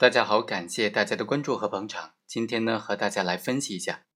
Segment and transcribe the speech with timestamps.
[0.00, 2.14] 大家好，感谢大家的关注和捧场。
[2.26, 4.06] 今天呢，和大家来分析一下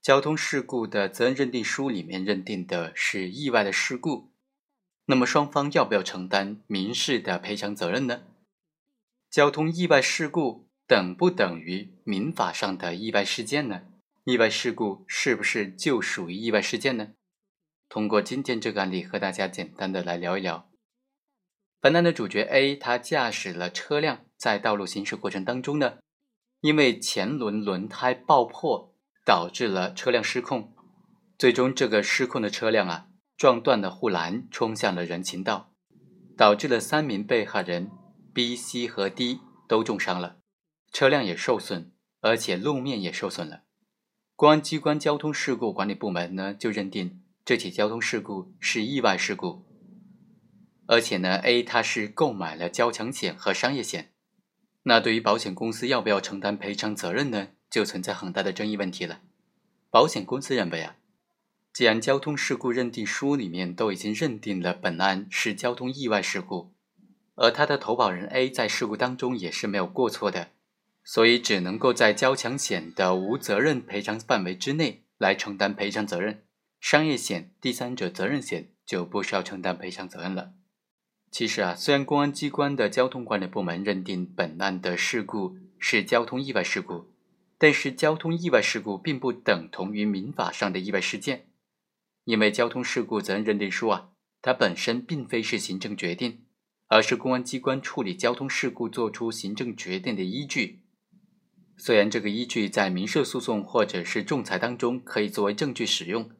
[0.00, 4.30] 交通事故的责任认定书里面认定的是意外的事故，
[5.06, 8.22] 那么双方要不要承担民事的赔偿责任呢？
[9.28, 13.82] 交通意外事故等不等于民法上的意外事件呢？
[14.22, 17.08] 意外事故是不是就属于意外事件呢？
[17.88, 20.70] 通过今天这个案例和大家简单的来聊一聊。
[21.84, 25.98] 本案的主角 A，他驾驶了车辆在道路行驶过程当中呢，
[26.62, 30.74] 因为前轮轮胎爆破导致了车辆失控，
[31.36, 35.74] 最终这个失控的车辆啊撞断了护栏，冲向了人行道，
[36.38, 37.90] 导致了三名被害人
[38.32, 40.38] B、C 和 D 都重伤了，
[40.90, 43.64] 车辆也受损，而且路面也受损了。
[44.36, 49.66] 公安机关交通事故管理部门呢就认定这起交通事故是意外事故。
[50.86, 54.12] 而且呢，A 他是购买了交强险和商业险，
[54.82, 59.20] 那对于保险公司要不要承担赔偿责任呢，就存在很大的争议问题了。
[59.90, 60.96] 保险公司认为啊，
[61.72, 66.74] 既然交通事故认定书里面都已经认定了本案是交通意外事故，
[67.34, 70.50] 而他的投保人 A 在事故当中也是没有过错的，
[71.02, 76.44] 所以只能够在交强险的无责任赔偿范围之内来承担赔偿责任，
[76.78, 80.52] 商业险、第三者责任险就不需要承担赔偿责任了。
[81.34, 87.06] 其实啊，虽然公安机关的交通管理部门认定本案的事故是交通意外事故，
[87.58, 91.48] 但是交通意外事故并不等同于民法上的意外事件，
[92.24, 94.10] 因为交通事故责任认定书啊，
[94.40, 96.44] 它本身并非是行政决定，
[96.86, 100.84] 而是公安机关处理交通事故作出行政决定的依据。
[101.76, 106.30] 虽然这个依据在民事诉讼或者是仲裁当中可以作为证据使用，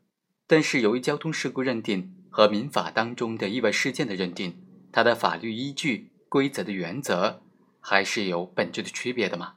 [0.47, 4.61] 但是由于交通事故认定和民法当中的意外事件的认定。
[4.95, 7.43] 它的法律依据、规则的原则
[7.81, 9.55] 还是有本质的区别的嘛？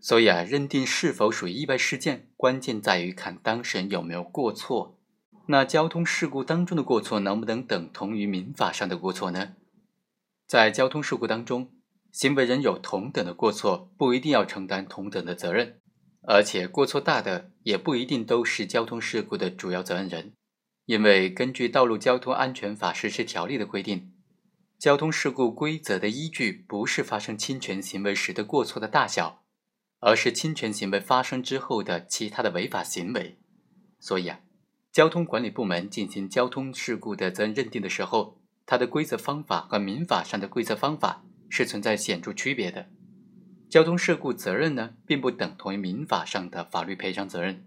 [0.00, 4.98] 所以啊，认定是否属于意外事件，关键在于看当事人有没有过错。
[5.48, 9.56] 那交通事故当中的过错能不能等同于民法上的过错呢？
[10.46, 11.70] 在交通事故当中，
[12.10, 15.80] 行为人有同等的过错，不一定要承担同等的责任，
[16.22, 20.32] 而且过错大的也不一定都是交通事故的主要责任人，
[20.86, 24.14] 因为根据《道路交通安全法实施条例》的规定。
[24.82, 29.44] 交通事故规则的依据不是发生侵权行为时的过错的大小，
[30.00, 33.38] 而是侵权行为发生之后的其他的违法行为。
[34.00, 34.40] 所以啊，
[34.90, 42.88] 交通管理部门进行交通事故的责任认定的时候，它的规则方法和民法上的规则方法是存在显著区别的。
[43.70, 47.64] 交通事故责任呢，并不等同于民法上的法律赔偿责任。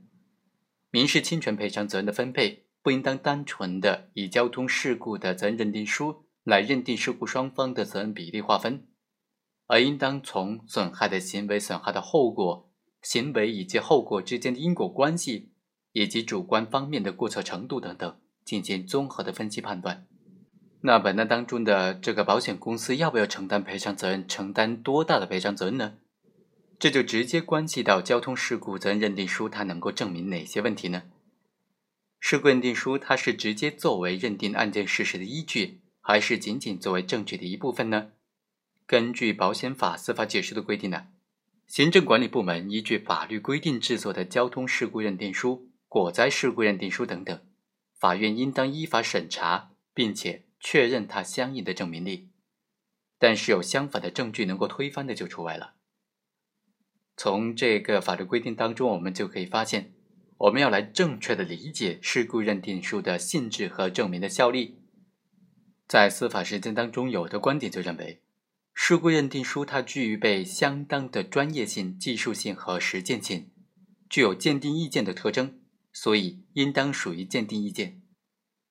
[0.92, 6.25] 民事侵权赔偿责任的分配不应当单纯的以交通事故的责任认定书。
[6.46, 8.86] 来认定事故双方的责任比例划分，
[9.66, 12.70] 而应当从损害的行为、损害的后果、
[13.02, 15.50] 行为以及后果之间的因果关系，
[15.92, 20.06] 以及主观方面的过错程度等等进行综合的分析判断。
[20.82, 24.28] 那本案当中的这个保险公司要不要承担赔偿责任？
[24.28, 25.96] 承担多大的赔偿责任呢？
[26.78, 31.04] 这就直接关系到交通事故责任认定书它能够证明哪些问题呢？
[32.20, 35.80] 事故认定书它是直接作为认定案件事实的依据。
[36.08, 38.12] 还是仅仅作为证据的一部分呢？
[38.86, 41.08] 根据保险法司法解释的规定呢，
[41.66, 47.42] 行政管理部门依据法律规定制作的交通事故认定书、火灾事故认定书等等，
[47.98, 52.30] 法院应当依法审查，并且确认它相应的证明力。
[53.18, 55.74] 但是有相反的证据能够推翻的就除外了。
[57.18, 59.96] 从这个法律规定当中，我们就可以发现，
[60.38, 64.78] 我们要来正确的理解事故认定书的性质和证明的效力。
[65.88, 68.22] 在司法实践当中，有的观点就认为，
[68.74, 73.52] 事故认定书它具备相当的专业性、技术性和实践性，
[74.10, 75.60] 具有鉴定意见的特征，
[75.94, 78.02] 所以应当属于鉴定意见。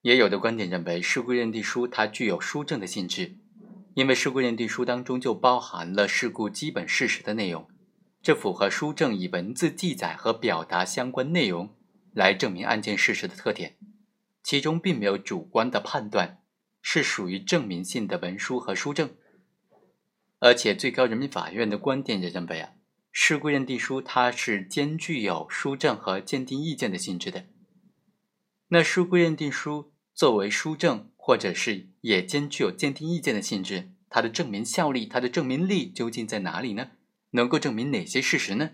[0.02, 3.36] 也有的观点认为，事故认定书它具有书证的性质，
[3.94, 7.68] 因为事故认定书当中就包含了事故基本事实的内容，
[8.20, 11.74] 这符合书证以文字记载和表达相关内容
[12.12, 13.76] 来证明案件事实的特点，
[14.42, 16.40] 其中并没有主观的判断。
[16.86, 19.16] 是属于证明性的文书和书证，
[20.38, 22.74] 而且最高人民法院的观点也认为啊，
[23.10, 27.46] 事故认定书它是兼具有书证和鉴定意见的性质的。
[28.68, 36.90] 那事故认定书作为书证，或者是也兼具有鉴定意见的性质，它的证明效力、它的证明力究竟在哪里呢？
[37.30, 38.72] 能够证明哪些事实呢？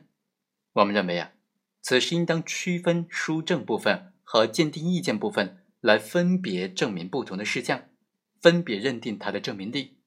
[0.73, 1.31] 我们认为啊，
[1.81, 7.85] 此时应当区分书证部分和鉴定意见部分来分别证明不同的事项。
[8.41, 9.99] 分别认定它的证明力。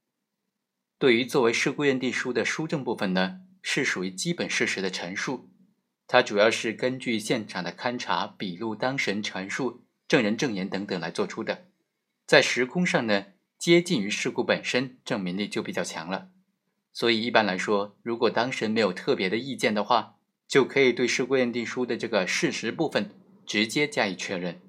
[0.98, 5.50] 对于作为事故认定书的书证部分呢，是属于基本事实的陈述，
[6.08, 11.66] 它主要是根据现场的勘查、笔录、当事人陈述、证人证言等等来做出的，
[12.26, 13.26] 在时空上呢，
[13.58, 16.30] 接近于事故本身，证明力就比较强了。
[16.92, 23.10] 所以一般来说，如果当事人没有特别的意见的话，就可以对事故认定书的这个事实部分
[23.46, 24.62] 直接加以确认。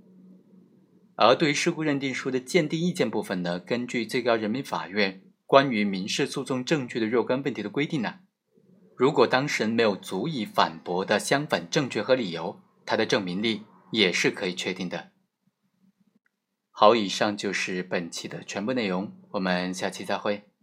[1.16, 8.20] 而对于事故认定书的鉴定意见部分呢，根据最高人民法院关于民事诉讼证据的若干问题的规定呢，
[8.96, 13.62] 如果当事人没有足以反驳的相反证据和理由，他的证明力
[13.92, 15.12] 也是可以确定的。
[16.70, 20.53] 好，以上就是本期的全部内容，我们下期再会。